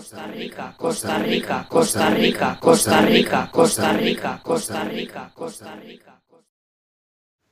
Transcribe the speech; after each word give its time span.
Costa 0.00 0.32
Rica, 0.34 0.74
Costa 0.78 1.22
Rica, 1.22 1.66
Costa 1.68 2.14
Rica, 2.16 2.58
Costa 2.58 3.06
Rica, 3.06 3.50
Costa 3.52 3.98
Rica, 3.98 4.40
Costa 4.42 4.88
Rica, 4.90 5.32
Costa 5.34 5.78
Rica. 5.84 6.12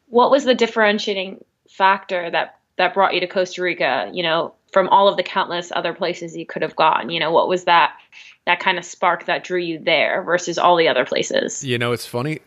What 0.07 0.31
was 0.31 0.45
the 0.45 0.55
differentiating 0.55 1.45
factor 1.69 2.31
that 2.31 2.59
that 2.79 2.95
brought 2.95 3.13
you 3.13 3.21
to 3.21 3.27
Costa 3.27 3.61
Rica? 3.61 4.11
You 4.15 4.23
know, 4.23 4.55
from 4.73 4.89
all 4.89 5.09
of 5.09 5.19
the 5.19 5.23
countless 5.23 5.71
other 5.77 5.93
places 5.93 6.35
you 6.35 6.47
could 6.47 6.63
have 6.63 6.75
gone. 6.75 7.11
You 7.11 7.21
know, 7.21 7.31
what 7.31 7.51
was 7.51 7.65
that 7.65 7.99
that 8.47 8.61
kind 8.61 8.79
of 8.79 8.85
spark 8.87 9.27
that 9.27 9.45
drew 9.45 9.61
you 9.61 9.79
there 9.79 10.23
versus 10.23 10.57
all 10.57 10.77
the 10.77 10.89
other 10.89 11.05
places? 11.05 11.63
You 11.63 11.77
know, 11.77 11.93
it's 11.93 12.07
funny. 12.07 12.39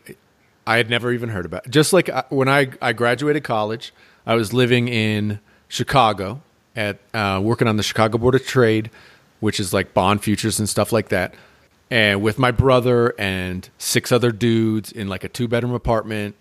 I 0.66 0.78
had 0.78 0.90
never 0.90 1.12
even 1.12 1.28
heard 1.28 1.46
about 1.46 1.66
it. 1.66 1.70
Just 1.70 1.92
like 1.92 2.08
uh, 2.08 2.24
when 2.28 2.48
I, 2.48 2.70
I 2.80 2.92
graduated 2.92 3.44
college, 3.44 3.94
I 4.26 4.34
was 4.34 4.52
living 4.52 4.88
in 4.88 5.38
Chicago 5.68 6.42
at 6.74 6.98
uh, 7.14 7.40
working 7.42 7.68
on 7.68 7.76
the 7.76 7.82
Chicago 7.82 8.18
Board 8.18 8.34
of 8.34 8.44
Trade, 8.44 8.90
which 9.42 9.58
is 9.58 9.72
like 9.72 9.92
bond 9.92 10.22
futures 10.22 10.60
and 10.60 10.68
stuff 10.68 10.92
like 10.92 11.08
that. 11.08 11.34
And 11.90 12.22
with 12.22 12.38
my 12.38 12.52
brother 12.52 13.12
and 13.18 13.68
six 13.76 14.12
other 14.12 14.30
dudes 14.30 14.92
in 14.92 15.08
like 15.08 15.24
a 15.24 15.28
two 15.28 15.48
bedroom 15.48 15.74
apartment, 15.74 16.36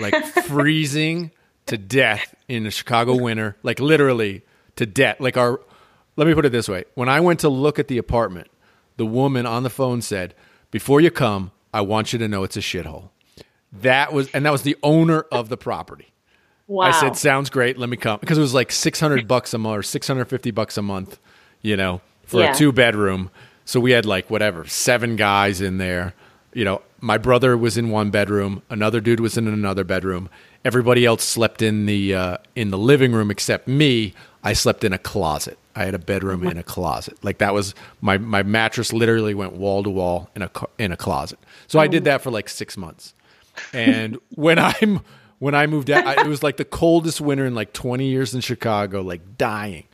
like 0.00 0.14
freezing 0.46 1.30
to 1.66 1.78
death 1.78 2.34
in 2.48 2.64
the 2.64 2.72
Chicago 2.72 3.14
winter, 3.14 3.56
like 3.62 3.78
literally 3.78 4.42
to 4.74 4.84
death. 4.84 5.20
Like 5.20 5.36
our, 5.36 5.60
let 6.16 6.26
me 6.26 6.34
put 6.34 6.44
it 6.44 6.50
this 6.50 6.68
way: 6.68 6.86
when 6.94 7.08
I 7.08 7.20
went 7.20 7.38
to 7.40 7.48
look 7.48 7.78
at 7.78 7.86
the 7.86 7.98
apartment, 7.98 8.48
the 8.96 9.06
woman 9.06 9.46
on 9.46 9.62
the 9.62 9.70
phone 9.70 10.02
said, 10.02 10.34
"Before 10.72 11.00
you 11.00 11.12
come, 11.12 11.52
I 11.72 11.82
want 11.82 12.12
you 12.12 12.18
to 12.18 12.26
know 12.26 12.42
it's 12.42 12.56
a 12.56 12.60
shithole." 12.60 13.10
That 13.72 14.12
was, 14.12 14.28
and 14.32 14.44
that 14.44 14.50
was 14.50 14.62
the 14.62 14.76
owner 14.82 15.20
of 15.30 15.50
the 15.50 15.56
property. 15.56 16.08
Wow. 16.66 16.86
I 16.86 16.90
said, 16.90 17.16
"Sounds 17.16 17.48
great. 17.48 17.78
Let 17.78 17.88
me 17.88 17.96
come," 17.96 18.18
because 18.18 18.38
it 18.38 18.42
was 18.42 18.54
like 18.54 18.72
six 18.72 18.98
hundred 18.98 19.28
bucks 19.28 19.54
a 19.54 19.58
month 19.58 19.78
or 19.78 19.82
six 19.84 20.08
hundred 20.08 20.24
fifty 20.24 20.50
bucks 20.50 20.76
a 20.76 20.82
month, 20.82 21.20
you 21.62 21.76
know, 21.76 22.00
for 22.30 22.40
Yeah. 22.40 22.52
a 22.52 22.54
two 22.54 22.72
bedroom. 22.72 23.30
So 23.64 23.80
we 23.80 23.90
had 23.92 24.06
like 24.06 24.30
whatever 24.30 24.66
seven 24.66 25.16
guys 25.16 25.60
in 25.60 25.78
there. 25.78 26.14
You 26.54 26.64
know, 26.64 26.82
my 27.00 27.18
brother 27.18 27.56
was 27.56 27.76
in 27.76 27.90
one 27.90 28.10
bedroom, 28.10 28.62
another 28.70 29.00
dude 29.00 29.20
was 29.20 29.36
in 29.36 29.46
another 29.46 29.84
bedroom. 29.84 30.28
Everybody 30.64 31.06
else 31.06 31.24
slept 31.24 31.62
in 31.62 31.86
the 31.86 32.14
uh, 32.14 32.36
in 32.54 32.70
the 32.70 32.78
living 32.78 33.12
room 33.12 33.30
except 33.30 33.66
me. 33.68 34.14
I 34.42 34.52
slept 34.54 34.84
in 34.84 34.92
a 34.92 34.98
closet. 34.98 35.58
I 35.76 35.84
had 35.84 35.94
a 35.94 35.98
bedroom 35.98 36.46
in 36.46 36.56
a 36.58 36.62
closet. 36.62 37.22
Like 37.24 37.38
that 37.38 37.54
was 37.54 37.74
my 38.00 38.18
my 38.18 38.42
mattress. 38.42 38.92
Literally 38.92 39.34
went 39.34 39.52
wall 39.54 39.82
to 39.82 39.90
wall 39.90 40.30
in 40.36 40.42
a 40.42 40.50
in 40.78 40.92
a 40.92 40.96
closet. 40.96 41.38
So 41.66 41.78
I 41.78 41.86
did 41.88 42.04
that 42.04 42.22
for 42.22 42.30
like 42.30 42.48
six 42.48 42.76
months. 42.76 43.14
And 43.72 44.18
when 44.34 44.58
I'm 44.58 45.00
when 45.38 45.54
I 45.54 45.66
moved 45.66 45.90
out, 45.90 46.06
I, 46.06 46.22
it 46.24 46.26
was 46.26 46.42
like 46.42 46.56
the 46.58 46.64
coldest 46.66 47.20
winter 47.20 47.46
in 47.46 47.54
like 47.54 47.72
20 47.72 48.06
years 48.06 48.34
in 48.34 48.40
Chicago, 48.42 49.00
like 49.00 49.38
dying. 49.38 49.84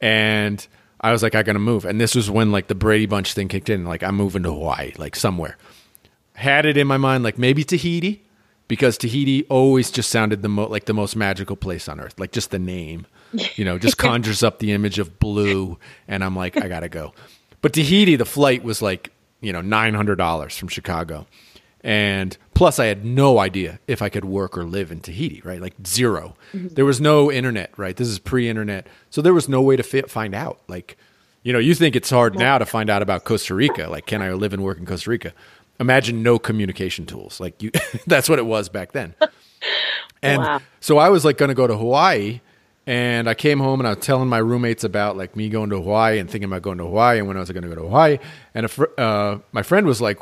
And 0.00 0.64
I 1.00 1.12
was 1.12 1.22
like, 1.22 1.34
I 1.34 1.42
gotta 1.42 1.58
move. 1.58 1.84
And 1.84 2.00
this 2.00 2.14
was 2.14 2.30
when 2.30 2.52
like 2.52 2.68
the 2.68 2.74
Brady 2.74 3.06
Bunch 3.06 3.32
thing 3.34 3.48
kicked 3.48 3.68
in. 3.68 3.84
Like 3.84 4.02
I'm 4.02 4.16
moving 4.16 4.42
to 4.44 4.52
Hawaii, 4.52 4.92
like 4.96 5.16
somewhere. 5.16 5.56
Had 6.34 6.66
it 6.66 6.76
in 6.76 6.86
my 6.86 6.96
mind, 6.96 7.24
like 7.24 7.38
maybe 7.38 7.64
Tahiti, 7.64 8.24
because 8.68 8.98
Tahiti 8.98 9.44
always 9.48 9.90
just 9.90 10.10
sounded 10.10 10.42
the 10.42 10.48
mo- 10.48 10.68
like 10.68 10.84
the 10.84 10.94
most 10.94 11.16
magical 11.16 11.56
place 11.56 11.88
on 11.88 12.00
earth. 12.00 12.18
Like 12.18 12.32
just 12.32 12.50
the 12.50 12.58
name, 12.58 13.06
you 13.54 13.64
know, 13.64 13.78
just 13.78 13.98
conjures 13.98 14.42
up 14.42 14.58
the 14.58 14.72
image 14.72 14.98
of 14.98 15.18
blue. 15.18 15.78
And 16.08 16.24
I'm 16.24 16.36
like, 16.36 16.56
I 16.62 16.68
gotta 16.68 16.88
go. 16.88 17.12
But 17.62 17.72
Tahiti, 17.72 18.16
the 18.16 18.24
flight 18.24 18.64
was 18.64 18.82
like, 18.82 19.12
you 19.40 19.52
know, 19.52 19.60
nine 19.60 19.94
hundred 19.94 20.16
dollars 20.16 20.56
from 20.56 20.68
Chicago. 20.68 21.26
And 21.82 22.36
plus, 22.56 22.78
I 22.78 22.86
had 22.86 23.04
no 23.04 23.38
idea 23.38 23.78
if 23.86 24.00
I 24.02 24.08
could 24.08 24.24
work 24.24 24.56
or 24.58 24.64
live 24.64 24.90
in 24.90 25.00
Tahiti, 25.00 25.40
right? 25.44 25.60
Like 25.60 25.74
0 25.86 26.34
There 26.54 26.84
was 26.84 27.00
no 27.00 27.30
internet, 27.30 27.70
right? 27.76 27.94
This 27.96 28.08
is 28.08 28.18
pre 28.18 28.48
internet. 28.48 28.86
So 29.10 29.20
there 29.22 29.34
was 29.34 29.48
no 29.48 29.60
way 29.62 29.76
to 29.76 29.82
fit, 29.82 30.10
find 30.10 30.34
out. 30.34 30.58
Like, 30.66 30.96
you 31.42 31.52
know, 31.52 31.58
you 31.58 31.74
think 31.74 31.94
it's 31.94 32.10
hard 32.10 32.36
now 32.38 32.58
to 32.58 32.66
find 32.66 32.90
out 32.90 33.02
about 33.02 33.24
Costa 33.24 33.54
Rica. 33.54 33.88
Like, 33.88 34.06
can 34.06 34.22
I 34.22 34.32
live 34.32 34.52
and 34.52 34.62
work 34.64 34.78
in 34.78 34.86
Costa 34.86 35.10
Rica? 35.10 35.32
Imagine 35.78 36.22
no 36.22 36.38
communication 36.38 37.04
tools. 37.06 37.38
Like, 37.38 37.62
you, 37.62 37.70
that's 38.06 38.28
what 38.28 38.38
it 38.38 38.46
was 38.46 38.68
back 38.68 38.92
then. 38.92 39.14
And 40.22 40.42
Wow. 40.42 40.60
so 40.80 40.98
I 40.98 41.08
was 41.10 41.24
like 41.24 41.36
going 41.38 41.50
to 41.50 41.54
go 41.54 41.66
to 41.66 41.76
Hawaii. 41.76 42.40
And 42.86 43.28
I 43.28 43.34
came 43.34 43.58
home 43.58 43.80
and 43.80 43.86
I 43.86 43.94
was 43.94 44.04
telling 44.04 44.28
my 44.28 44.38
roommates 44.38 44.82
about 44.84 45.16
like 45.16 45.36
me 45.36 45.48
going 45.48 45.70
to 45.70 45.76
Hawaii 45.76 46.18
and 46.18 46.30
thinking 46.30 46.48
about 46.48 46.62
going 46.62 46.78
to 46.78 46.84
Hawaii 46.84 47.18
and 47.18 47.26
when 47.28 47.36
I 47.36 47.40
was 47.40 47.50
going 47.50 47.64
to 47.64 47.68
go 47.68 47.74
to 47.74 47.82
Hawaii. 47.82 48.18
And 48.54 48.64
a 48.66 48.68
fr- 48.68 48.84
uh, 48.96 49.38
my 49.52 49.62
friend 49.62 49.86
was 49.86 50.00
like, 50.00 50.18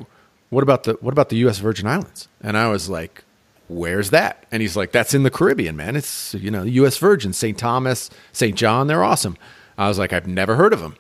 "What 0.54 0.62
about 0.62 0.84
the 0.84 0.94
what 1.00 1.12
about 1.12 1.28
the 1.28 1.36
U.S. 1.38 1.58
Virgin 1.58 1.86
Islands?" 1.86 2.28
And 2.40 2.56
I 2.56 2.68
was 2.68 2.88
like, 2.88 3.24
"Where's 3.68 4.10
that?" 4.10 4.46
And 4.50 4.62
he's 4.62 4.76
like, 4.76 4.92
"That's 4.92 5.14
in 5.14 5.22
the 5.22 5.30
Caribbean, 5.30 5.76
man. 5.76 5.96
It's 5.96 6.34
you 6.34 6.50
know 6.50 6.62
U.S. 6.62 6.96
Virgin, 6.98 7.32
St. 7.32 7.58
Thomas, 7.58 8.10
St. 8.32 8.56
John. 8.56 8.86
They're 8.86 9.04
awesome." 9.04 9.36
I 9.76 9.88
was 9.88 9.98
like, 9.98 10.12
"I've 10.12 10.26
never 10.26 10.56
heard 10.56 10.72
of 10.72 10.80
them." 10.80 10.96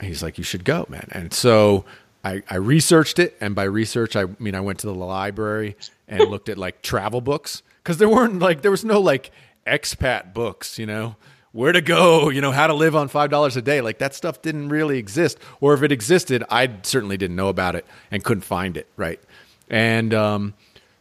He's 0.00 0.22
like, 0.22 0.38
"You 0.38 0.44
should 0.44 0.64
go, 0.64 0.86
man." 0.88 1.08
And 1.12 1.32
so 1.32 1.84
I, 2.24 2.42
I 2.50 2.56
researched 2.56 3.20
it, 3.20 3.36
and 3.40 3.54
by 3.54 3.64
research, 3.64 4.16
I 4.16 4.24
mean 4.40 4.54
I 4.56 4.60
went 4.60 4.80
to 4.80 4.86
the 4.88 4.94
library 4.94 5.76
and 6.08 6.28
looked 6.28 6.48
at 6.48 6.58
like 6.58 6.82
travel 6.82 7.20
books 7.20 7.62
because 7.82 7.98
there 7.98 8.08
weren't 8.08 8.40
like 8.40 8.62
there 8.62 8.70
was 8.70 8.84
no 8.84 9.00
like 9.00 9.30
expat 9.66 10.34
books, 10.34 10.78
you 10.78 10.86
know, 10.86 11.14
where 11.56 11.72
to 11.72 11.80
go, 11.80 12.28
you 12.28 12.40
know, 12.40 12.52
how 12.52 12.66
to 12.66 12.74
live 12.74 12.94
on 12.94 13.08
five 13.08 13.30
dollars 13.30 13.56
a 13.56 13.62
day. 13.62 13.80
Like 13.80 13.98
that 13.98 14.14
stuff 14.14 14.42
didn't 14.42 14.68
really 14.68 14.98
exist, 14.98 15.38
or 15.60 15.74
if 15.74 15.82
it 15.82 15.90
existed, 15.90 16.44
I 16.50 16.70
certainly 16.82 17.16
didn't 17.16 17.36
know 17.36 17.48
about 17.48 17.74
it 17.74 17.86
and 18.10 18.22
couldn't 18.22 18.42
find 18.42 18.76
it, 18.76 18.86
right? 18.96 19.20
And 19.68 20.14
um, 20.14 20.54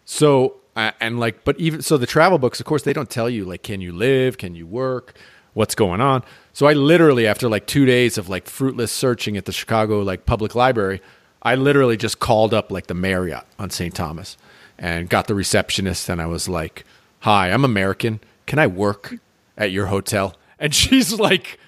so 0.06 0.56
and 0.76 1.20
like, 1.20 1.44
but 1.44 1.58
even 1.60 1.82
so, 1.82 1.98
the 1.98 2.06
travel 2.08 2.38
books, 2.38 2.60
of 2.60 2.66
course, 2.66 2.84
they 2.84 2.94
don't 2.94 3.10
tell 3.10 3.30
you 3.30 3.46
like, 3.46 3.64
can 3.64 3.82
you 3.82 3.94
live, 3.94 4.38
can 4.38 4.56
you 4.56 4.68
work, 4.68 5.18
what's 5.54 5.76
going 5.76 6.02
on. 6.02 6.24
So 6.54 6.68
I 6.68 6.74
literally, 6.74 7.28
after 7.28 7.50
like 7.50 7.66
two 7.66 7.86
days 7.86 8.18
of 8.18 8.30
like 8.30 8.48
fruitless 8.48 8.92
searching 8.92 9.38
at 9.38 9.46
the 9.46 9.52
Chicago 9.52 10.02
like 10.02 10.26
public 10.26 10.54
library, 10.56 11.02
I 11.42 11.56
literally 11.56 11.98
just 11.98 12.20
called 12.20 12.54
up 12.54 12.72
like 12.72 12.88
the 12.88 12.94
Marriott 12.94 13.46
on 13.58 13.70
St. 13.70 13.94
Thomas 13.94 14.38
and 14.78 15.10
got 15.10 15.28
the 15.28 15.36
receptionist, 15.36 16.10
and 16.10 16.22
I 16.22 16.26
was 16.26 16.50
like, 16.50 16.84
"Hi, 17.22 17.52
I'm 17.52 17.64
American. 17.64 18.20
Can 18.46 18.60
I 18.60 18.68
work 18.68 19.16
at 19.58 19.72
your 19.72 19.88
hotel?" 19.88 20.36
And 20.60 20.74
she's 20.74 21.20
like, 21.20 21.60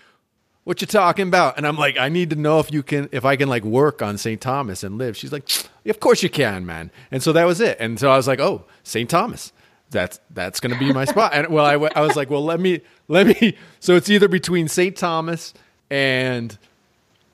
what 0.63 0.81
you 0.81 0.87
talking 0.87 1.29
about? 1.29 1.57
And 1.57 1.65
I'm 1.65 1.77
like, 1.77 1.97
I 1.97 2.09
need 2.09 2.29
to 2.31 2.35
know 2.35 2.59
if 2.59 2.73
you 2.73 2.83
can, 2.83 3.07
if 3.13 3.23
I 3.23 3.37
can 3.37 3.47
like 3.47 3.63
work 3.63 4.01
on 4.01 4.17
St. 4.17 4.41
Thomas 4.41 4.83
and 4.83 4.97
live. 4.97 5.15
She's 5.15 5.31
like, 5.31 5.49
of 5.85 5.99
course 6.01 6.21
you 6.21 6.29
can, 6.29 6.65
man. 6.65 6.91
And 7.09 7.23
so 7.23 7.31
that 7.31 7.45
was 7.45 7.61
it. 7.61 7.77
And 7.79 7.97
so 7.97 8.11
I 8.11 8.17
was 8.17 8.27
like, 8.27 8.41
oh, 8.41 8.65
St. 8.83 9.09
Thomas, 9.09 9.53
that's 9.89 10.19
that's 10.31 10.59
going 10.59 10.73
to 10.73 10.79
be 10.79 10.91
my 10.91 11.05
spot. 11.05 11.31
And 11.33 11.47
well, 11.47 11.65
I, 11.65 11.77
was 11.77 12.17
like, 12.17 12.29
well, 12.29 12.43
let 12.43 12.59
me 12.59 12.81
let 13.07 13.27
me. 13.27 13.55
So 13.79 13.95
it's 13.95 14.09
either 14.09 14.27
between 14.27 14.67
St. 14.67 14.95
Thomas 14.97 15.53
and 15.89 16.57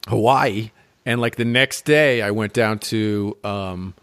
Hawaii. 0.07 0.69
And 1.05 1.19
like 1.19 1.35
the 1.35 1.45
next 1.45 1.85
day, 1.85 2.21
I 2.21 2.29
went 2.29 2.53
down 2.53 2.79
to 2.79 3.35
um, 3.43 3.95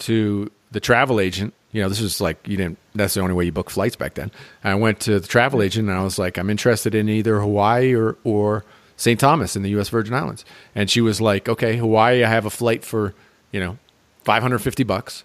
to 0.00 0.50
the 0.70 0.80
travel 0.80 1.20
agent. 1.20 1.54
You 1.74 1.82
know, 1.82 1.88
this 1.88 2.00
was 2.00 2.20
like 2.20 2.38
you 2.46 2.56
didn't. 2.56 2.78
That's 2.94 3.14
the 3.14 3.20
only 3.20 3.34
way 3.34 3.46
you 3.46 3.52
book 3.52 3.68
flights 3.68 3.96
back 3.96 4.14
then. 4.14 4.30
And 4.62 4.70
I 4.70 4.76
went 4.76 5.00
to 5.00 5.18
the 5.18 5.26
travel 5.26 5.60
agent 5.60 5.88
and 5.88 5.98
I 5.98 6.04
was 6.04 6.20
like, 6.20 6.38
I'm 6.38 6.48
interested 6.48 6.94
in 6.94 7.08
either 7.08 7.40
Hawaii 7.40 7.92
or 7.94 8.16
or 8.22 8.64
St. 8.96 9.18
Thomas 9.18 9.56
in 9.56 9.62
the 9.62 9.70
U.S. 9.70 9.88
Virgin 9.88 10.14
Islands. 10.14 10.44
And 10.76 10.88
she 10.88 11.00
was 11.00 11.20
like, 11.20 11.48
Okay, 11.48 11.76
Hawaii, 11.76 12.22
I 12.22 12.28
have 12.28 12.46
a 12.46 12.50
flight 12.50 12.84
for 12.84 13.12
you 13.50 13.58
know 13.58 13.76
550 14.22 14.84
bucks, 14.84 15.24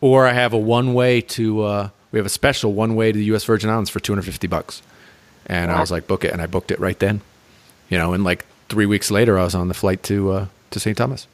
or 0.00 0.26
I 0.26 0.32
have 0.32 0.52
a 0.52 0.58
one 0.58 0.94
way 0.94 1.20
to. 1.20 1.62
Uh, 1.62 1.88
we 2.10 2.18
have 2.18 2.26
a 2.26 2.30
special 2.30 2.72
one 2.72 2.96
way 2.96 3.12
to 3.12 3.18
the 3.18 3.24
U.S. 3.26 3.44
Virgin 3.44 3.70
Islands 3.70 3.88
for 3.88 4.00
250 4.00 4.48
bucks. 4.48 4.82
And 5.46 5.70
I 5.70 5.80
was 5.80 5.90
like, 5.90 6.06
book 6.08 6.24
it, 6.24 6.32
and 6.32 6.42
I 6.42 6.46
booked 6.46 6.70
it 6.70 6.80
right 6.80 6.98
then. 6.98 7.20
You 7.88 7.98
know, 7.98 8.14
and 8.14 8.24
like 8.24 8.46
three 8.68 8.86
weeks 8.86 9.10
later, 9.12 9.38
I 9.38 9.44
was 9.44 9.54
on 9.54 9.68
the 9.68 9.74
flight 9.74 10.02
to 10.04 10.30
uh, 10.32 10.46
to 10.70 10.80
St. 10.80 10.96
Thomas. 10.96 11.28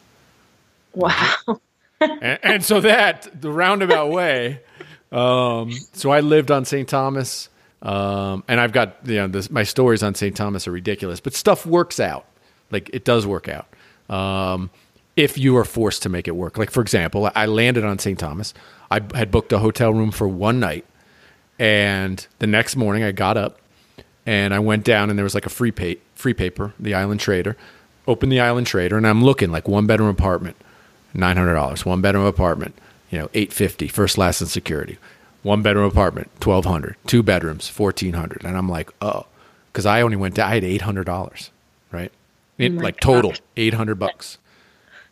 Wow. 0.94 1.60
and, 2.20 2.38
and 2.42 2.64
so 2.64 2.80
that 2.80 3.28
the 3.40 3.50
roundabout 3.50 4.10
way. 4.10 4.60
Um, 5.12 5.72
so 5.92 6.10
I 6.10 6.20
lived 6.20 6.50
on 6.50 6.64
St. 6.64 6.88
Thomas, 6.88 7.48
um, 7.82 8.44
and 8.48 8.60
I've 8.60 8.72
got 8.72 8.96
you 9.04 9.16
know 9.16 9.28
this, 9.28 9.50
my 9.50 9.64
stories 9.64 10.02
on 10.02 10.14
St. 10.14 10.36
Thomas 10.36 10.68
are 10.68 10.72
ridiculous, 10.72 11.20
but 11.20 11.34
stuff 11.34 11.66
works 11.66 11.98
out. 12.00 12.26
Like 12.70 12.90
it 12.92 13.04
does 13.04 13.26
work 13.26 13.48
out 13.48 13.66
um, 14.08 14.70
if 15.16 15.36
you 15.36 15.56
are 15.56 15.64
forced 15.64 16.02
to 16.04 16.08
make 16.08 16.28
it 16.28 16.36
work. 16.36 16.56
Like 16.56 16.70
for 16.70 16.80
example, 16.80 17.30
I 17.34 17.46
landed 17.46 17.84
on 17.84 17.98
St. 17.98 18.18
Thomas. 18.18 18.54
I 18.90 19.00
had 19.14 19.30
booked 19.30 19.52
a 19.52 19.58
hotel 19.58 19.92
room 19.92 20.10
for 20.10 20.28
one 20.28 20.60
night, 20.60 20.84
and 21.58 22.24
the 22.38 22.46
next 22.46 22.76
morning 22.76 23.02
I 23.02 23.12
got 23.12 23.36
up 23.36 23.60
and 24.26 24.54
I 24.54 24.58
went 24.58 24.84
down 24.84 25.10
and 25.10 25.18
there 25.18 25.24
was 25.24 25.34
like 25.34 25.46
a 25.46 25.50
free 25.50 25.72
pa- 25.72 26.00
free 26.14 26.34
paper, 26.34 26.72
the 26.78 26.94
Island 26.94 27.20
Trader. 27.20 27.56
Opened 28.06 28.32
the 28.32 28.40
Island 28.40 28.66
Trader 28.66 28.96
and 28.96 29.06
I'm 29.06 29.22
looking 29.24 29.50
like 29.50 29.68
one 29.68 29.86
bedroom 29.86 30.08
apartment, 30.08 30.56
nine 31.14 31.36
hundred 31.36 31.54
dollars. 31.54 31.84
One 31.86 32.00
bedroom 32.00 32.26
apartment, 32.26 32.74
you 33.10 33.18
know, 33.18 33.30
eight 33.34 33.52
fifty, 33.52 33.88
first, 33.88 34.18
last, 34.18 34.40
and 34.40 34.50
security. 34.50 34.98
One 35.42 35.62
bedroom 35.62 35.86
apartment, 35.86 36.30
twelve 36.40 36.64
hundred. 36.66 36.96
Two 37.06 37.22
bedrooms, 37.22 37.68
fourteen 37.68 38.14
hundred. 38.14 38.44
And 38.44 38.56
I'm 38.56 38.68
like, 38.68 38.90
oh, 39.02 39.26
because 39.72 39.86
I 39.86 40.02
only 40.02 40.16
went 40.16 40.36
To, 40.36 40.44
I 40.46 40.54
had 40.54 40.64
eight 40.64 40.82
hundred 40.82 41.04
dollars, 41.06 41.50
right? 41.92 42.12
It, 42.58 42.72
oh 42.78 42.82
like 42.82 43.00
total 43.00 43.34
eight 43.56 43.74
hundred 43.74 43.96
bucks. 43.98 44.38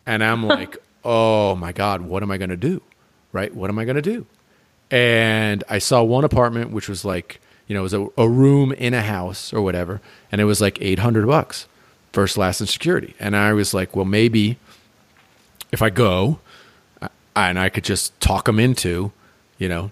And 0.05 0.23
I'm 0.23 0.45
like, 0.47 0.77
oh 1.03 1.55
my 1.55 1.71
god, 1.71 2.01
what 2.01 2.23
am 2.23 2.31
I 2.31 2.37
going 2.37 2.49
to 2.51 2.57
do? 2.57 2.81
Right? 3.33 3.53
What 3.53 3.69
am 3.69 3.79
I 3.79 3.85
going 3.85 3.95
to 3.97 4.01
do? 4.01 4.25
and 4.91 5.63
I 5.69 5.77
saw 5.79 6.01
one 6.03 6.23
apartment 6.23 6.71
which 6.71 6.89
was 6.89 7.05
like 7.05 7.39
you 7.67 7.75
know 7.75 7.81
it 7.81 7.83
was 7.83 7.93
a, 7.93 8.07
a 8.17 8.27
room 8.29 8.71
in 8.71 8.93
a 8.95 9.01
house 9.03 9.53
or 9.53 9.61
whatever, 9.61 10.01
and 10.31 10.41
it 10.41 10.45
was 10.45 10.61
like 10.61 10.79
eight 10.81 10.99
hundred 10.99 11.27
bucks. 11.27 11.67
first, 12.11 12.37
last, 12.37 12.59
and 12.59 12.69
security. 12.69 13.15
And 13.19 13.35
I 13.35 13.53
was 13.53 13.73
like, 13.73 13.95
well, 13.95 14.05
maybe 14.05 14.57
if 15.71 15.81
I 15.81 15.89
go 15.89 16.39
and 17.35 17.59
I 17.59 17.69
could 17.69 17.83
just 17.83 18.19
talk 18.19 18.45
them 18.45 18.59
into, 18.59 19.11
you 19.57 19.69
know, 19.69 19.91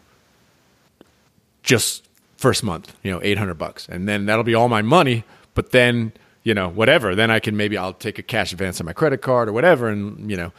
just 1.64 2.08
first 2.38 2.64
month, 2.64 2.96
you 3.04 3.12
know, 3.12 3.20
800 3.22 3.56
bucks. 3.56 3.88
And 3.90 4.08
then 4.08 4.26
that'll 4.26 4.44
be 4.44 4.56
all 4.56 4.70
my 4.70 4.82
money. 4.82 5.24
But 5.54 5.72
then, 5.72 6.14
you 6.44 6.54
know, 6.54 6.70
whatever, 6.70 7.16
then 7.16 7.32
I 7.32 7.40
can 7.40 7.58
maybe 7.58 7.78
I'll 7.78 7.94
take 7.94 8.20
a 8.20 8.24
cash 8.24 8.52
advance 8.52 8.80
on 8.80 8.86
my 8.86 8.94
credit 8.94 9.22
card 9.22 9.50
or 9.50 9.54
whatever. 9.54 9.90
And, 9.90 10.30
you 10.30 10.38
know, 10.38 10.52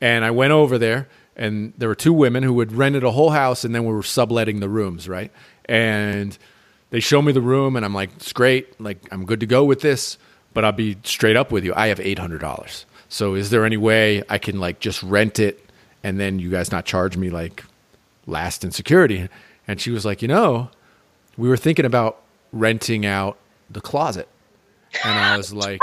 and 0.00 0.24
I 0.24 0.30
went 0.30 0.52
over 0.52 0.78
there 0.78 1.08
and 1.36 1.72
there 1.78 1.88
were 1.88 1.94
two 1.94 2.12
women 2.12 2.42
who 2.42 2.58
had 2.60 2.72
rented 2.72 3.04
a 3.04 3.10
whole 3.10 3.30
house 3.30 3.64
and 3.64 3.74
then 3.74 3.84
we 3.84 3.92
were 3.92 4.02
subletting 4.02 4.60
the 4.60 4.68
rooms, 4.68 5.08
right? 5.08 5.30
And 5.66 6.36
they 6.90 7.00
show 7.00 7.22
me 7.22 7.32
the 7.32 7.40
room 7.40 7.76
and 7.76 7.84
I'm 7.84 7.94
like, 7.94 8.10
it's 8.16 8.32
great. 8.32 8.80
Like, 8.80 8.98
I'm 9.12 9.24
good 9.24 9.40
to 9.40 9.46
go 9.46 9.64
with 9.64 9.80
this, 9.80 10.18
but 10.54 10.64
I'll 10.64 10.72
be 10.72 10.96
straight 11.04 11.36
up 11.36 11.52
with 11.52 11.64
you. 11.64 11.72
I 11.76 11.88
have 11.88 11.98
$800. 11.98 12.84
So 13.08 13.34
is 13.34 13.50
there 13.50 13.64
any 13.64 13.76
way 13.76 14.22
I 14.28 14.38
can 14.38 14.60
like 14.60 14.80
just 14.80 15.02
rent 15.02 15.38
it 15.38 15.64
and 16.04 16.20
then 16.20 16.38
you 16.38 16.50
guys 16.50 16.70
not 16.70 16.84
charge 16.84 17.16
me 17.16 17.30
like 17.30 17.64
last 18.26 18.64
in 18.64 18.70
security? 18.70 19.28
And 19.66 19.80
she 19.80 19.90
was 19.90 20.04
like, 20.04 20.22
you 20.22 20.28
know, 20.28 20.70
we 21.36 21.48
were 21.48 21.56
thinking 21.56 21.84
about 21.84 22.20
renting 22.52 23.06
out 23.06 23.38
the 23.70 23.80
closet. 23.80 24.28
And 25.04 25.18
I 25.18 25.36
was 25.36 25.52
like, 25.52 25.80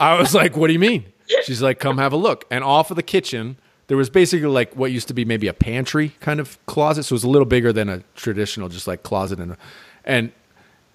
I 0.00 0.18
was 0.18 0.34
like, 0.34 0.56
what 0.56 0.66
do 0.66 0.72
you 0.72 0.78
mean? 0.78 1.06
She's 1.44 1.62
like, 1.62 1.78
come 1.78 1.98
have 1.98 2.12
a 2.12 2.16
look. 2.16 2.44
And 2.50 2.62
off 2.64 2.90
of 2.90 2.96
the 2.96 3.02
kitchen, 3.02 3.56
there 3.86 3.96
was 3.96 4.10
basically 4.10 4.48
like 4.48 4.74
what 4.74 4.92
used 4.92 5.08
to 5.08 5.14
be 5.14 5.24
maybe 5.24 5.46
a 5.48 5.52
pantry 5.52 6.10
kind 6.20 6.40
of 6.40 6.64
closet. 6.66 7.04
So 7.04 7.14
it 7.14 7.16
was 7.16 7.24
a 7.24 7.28
little 7.28 7.46
bigger 7.46 7.72
than 7.72 7.88
a 7.88 8.02
traditional, 8.14 8.68
just 8.68 8.86
like 8.86 9.02
closet. 9.02 9.38
And, 9.38 9.56
and, 10.04 10.32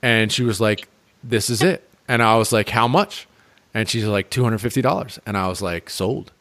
and 0.02 0.32
she 0.32 0.44
was 0.44 0.62
like, 0.62 0.88
this 1.24 1.50
is 1.50 1.64
it. 1.64 1.88
And 2.08 2.22
I 2.22 2.38
was 2.38 2.52
like, 2.52 2.70
how 2.70 2.88
much? 2.88 3.28
And 3.78 3.88
she's 3.88 4.06
like, 4.06 4.32
$250. 4.32 5.20
And 5.28 5.38
I 5.38 5.48
was 5.48 5.62
like, 5.62 5.92
sold. 5.92 6.32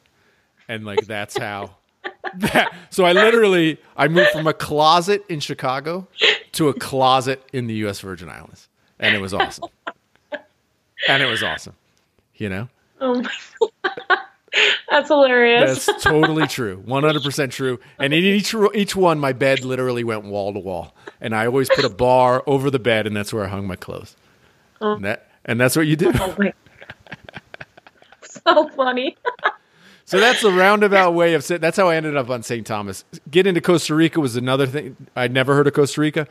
And 0.68 0.86
like, 0.86 1.06
that's 1.06 1.36
how. 1.36 1.76
That, 2.38 2.74
so 2.90 3.04
I 3.04 3.12
literally 3.12 3.78
I 3.96 4.08
moved 4.08 4.30
from 4.30 4.46
a 4.46 4.52
closet 4.52 5.24
in 5.28 5.40
Chicago 5.40 6.06
to 6.52 6.68
a 6.68 6.74
closet 6.74 7.42
in 7.52 7.66
the 7.66 7.74
U.S. 7.74 8.00
Virgin 8.00 8.28
Islands, 8.28 8.68
and 8.98 9.14
it 9.14 9.20
was 9.20 9.32
awesome. 9.32 9.70
And 11.08 11.22
it 11.22 11.26
was 11.26 11.42
awesome, 11.42 11.74
you 12.34 12.48
know. 12.48 12.68
Oh 13.00 13.22
my 13.22 13.30
God. 13.60 14.18
That's 14.90 15.08
hilarious. 15.08 15.86
That's 15.86 16.02
totally 16.02 16.46
true, 16.48 16.82
one 16.84 17.04
hundred 17.04 17.22
percent 17.22 17.52
true. 17.52 17.78
And 17.98 18.12
in 18.12 18.22
each 18.22 18.54
each 18.74 18.96
one, 18.96 19.18
my 19.18 19.32
bed 19.32 19.64
literally 19.64 20.04
went 20.04 20.24
wall 20.24 20.52
to 20.52 20.58
wall, 20.58 20.94
and 21.20 21.34
I 21.34 21.46
always 21.46 21.70
put 21.70 21.84
a 21.84 21.90
bar 21.90 22.42
over 22.46 22.70
the 22.70 22.80
bed, 22.80 23.06
and 23.06 23.16
that's 23.16 23.32
where 23.32 23.44
I 23.44 23.48
hung 23.48 23.66
my 23.66 23.76
clothes. 23.76 24.16
Oh. 24.80 24.94
And 24.94 25.04
that 25.04 25.30
and 25.44 25.60
that's 25.60 25.76
what 25.76 25.86
you 25.86 25.96
do. 25.96 26.12
Oh 26.14 26.36
so 28.46 28.68
funny. 28.70 29.16
So 30.08 30.20
that's 30.20 30.44
a 30.44 30.52
roundabout 30.52 31.14
way 31.14 31.34
of 31.34 31.42
saying. 31.42 31.60
That's 31.60 31.76
how 31.76 31.88
I 31.88 31.96
ended 31.96 32.16
up 32.16 32.30
on 32.30 32.44
St. 32.44 32.64
Thomas. 32.64 33.04
Getting 33.28 33.54
to 33.54 33.60
Costa 33.60 33.92
Rica 33.92 34.20
was 34.20 34.36
another 34.36 34.64
thing. 34.64 34.96
I'd 35.16 35.32
never 35.32 35.52
heard 35.56 35.66
of 35.66 35.72
Costa 35.72 36.00
Rica. 36.00 36.28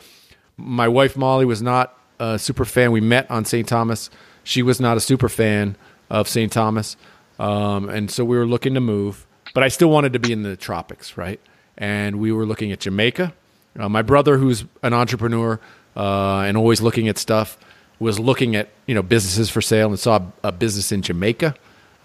My 0.56 0.88
wife 0.88 1.17
Molly 1.17 1.44
was 1.44 1.62
not 1.62 2.00
a 2.17 2.39
super 2.39 2.63
fan. 2.63 2.94
We 2.94 3.01
met 3.01 3.29
on 3.29 3.44
St. 3.44 3.67
Thomas. 3.67 4.09
She 4.45 4.62
was 4.62 4.79
not 4.79 4.95
a 4.95 5.01
super 5.01 5.27
fan 5.27 5.75
of 6.09 6.29
St. 6.29 6.53
Thomas, 6.53 6.95
um, 7.38 7.89
and 7.89 8.09
so 8.09 8.23
we 8.23 8.38
were 8.38 8.45
looking 8.45 8.75
to 8.75 8.79
move. 8.79 9.27
But 9.53 9.63
I 9.63 9.67
still 9.67 9.89
wanted 9.89 10.13
to 10.13 10.19
be 10.19 10.31
in 10.31 10.44
the 10.44 10.56
tropics, 10.56 11.17
right? 11.17 11.41
And 11.77 12.21
we 12.21 12.31
were 12.31 12.45
looking 12.45 12.71
at 12.71 12.79
Jamaica. 12.79 13.33
Uh, 13.77 13.89
my 13.89 14.03
brother, 14.03 14.38
who's 14.38 14.63
an 14.83 14.94
entrepreneur 14.94 15.59
uh, 15.97 16.39
and 16.39 16.56
always 16.56 16.79
looking 16.79 17.09
at 17.09 17.17
stuff, 17.17 17.57
was 18.00 18.21
looking 18.21 18.56
at 18.56 18.69
you 18.85 18.95
know 18.95 19.01
businesses 19.01 19.50
for 19.50 19.59
sale 19.62 19.89
and 19.89 20.00
saw 20.00 20.21
a 20.45 20.53
business 20.53 20.94
in 20.94 21.01
Jamaica. 21.01 21.56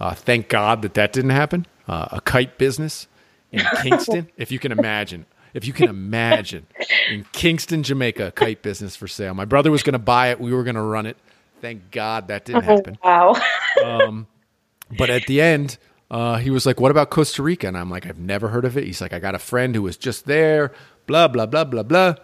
Uh, 0.01 0.15
thank 0.15 0.49
God 0.49 0.83
that 0.83 0.95
that 0.95 1.13
didn't 1.13 1.31
happen. 1.31 1.67
Uh, 1.87 2.09
a 2.13 2.21
kite 2.21 2.57
business 2.59 3.07
in 3.53 3.61
Kingston, 3.83 4.29
if 4.37 4.51
you 4.51 4.59
can 4.59 4.73
imagine. 4.73 5.27
If 5.53 5.67
you 5.67 5.73
can 5.73 5.89
imagine, 5.89 6.67
in 7.11 7.27
Kingston, 7.33 7.83
Jamaica, 7.83 8.29
a 8.29 8.31
kite 8.31 8.63
business 8.63 8.95
for 8.95 9.09
sale. 9.09 9.35
My 9.35 9.45
brother 9.45 9.71
was 9.73 9.83
going 9.83 9.95
to 9.95 9.99
buy 9.99 10.29
it. 10.29 10.41
We 10.41 10.53
were 10.55 10.63
going 10.63 10.77
to 10.77 10.83
run 10.83 11.07
it. 11.07 11.17
Thank 11.61 11.91
God 11.91 12.29
that 12.29 12.45
didn't 12.45 12.63
Oh, 12.69 12.77
happen. 12.77 12.99
wow. 13.03 13.35
um, 13.85 14.27
But 14.97 15.11
at 15.11 15.27
the 15.27 15.41
end, 15.41 15.77
uh, 16.11 16.37
he 16.37 16.51
was 16.51 16.67
like, 16.67 16.81
"What 16.81 16.91
about 16.93 17.11
Costa 17.11 17.43
Rica?" 17.43 17.67
And 17.67 17.77
I'm 17.77 17.91
like, 17.91 18.07
"I've 18.07 18.19
never 18.21 18.49
heard 18.49 18.65
of 18.65 18.77
it." 18.77 18.85
He's 18.85 19.01
like, 19.01 19.13
"I 19.13 19.19
got 19.19 19.35
a 19.35 19.39
friend 19.41 19.75
who 19.75 19.83
was 19.83 19.97
just 19.97 20.25
there." 20.27 20.73
Blah 21.07 21.27
blah 21.29 21.47
blah 21.47 21.65
blah 21.65 21.83
blah. 21.83 22.15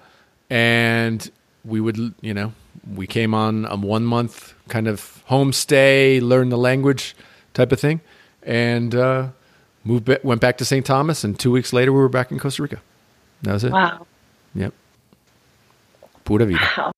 And 0.48 1.28
we 1.64 1.80
would, 1.80 2.14
you 2.20 2.32
know, 2.32 2.52
we 2.94 3.06
came 3.06 3.34
on 3.34 3.64
a 3.66 3.76
one 3.76 4.04
month 4.04 4.54
kind 4.68 4.86
of 4.88 5.22
homestay, 5.28 6.20
learn 6.22 6.48
the 6.48 6.58
language 6.58 7.16
type 7.56 7.72
of 7.72 7.80
thing, 7.80 8.00
and 8.42 8.94
uh, 8.94 9.28
moved. 9.84 10.04
ba- 10.04 10.20
Went 10.22 10.40
back 10.40 10.58
to 10.58 10.64
St. 10.64 10.84
Thomas, 10.86 11.24
and 11.24 11.38
two 11.38 11.50
weeks 11.50 11.72
later, 11.72 11.92
we 11.92 11.98
were 11.98 12.08
back 12.08 12.30
in 12.30 12.38
Costa 12.38 12.62
Rica. 12.62 12.80
That 13.42 13.52
was 13.54 13.64
it. 13.64 13.72
Wow. 13.72 14.06
Yep. 14.54 14.72
Pura 16.24 16.44
vida. 16.46 16.92